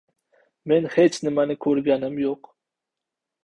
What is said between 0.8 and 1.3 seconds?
hech